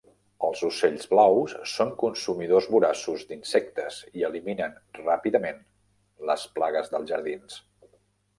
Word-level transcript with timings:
Els 0.45 0.61
ocells 0.67 1.03
blaus 1.09 1.51
són 1.73 1.91
consumidors 2.03 2.67
voraços 2.75 3.25
d'insectes 3.33 3.99
i 4.21 4.25
eliminen 4.31 4.75
ràpidament 5.01 5.63
les 6.33 6.49
plagues 6.57 6.91
dels 6.97 7.09
jardins. 7.15 7.61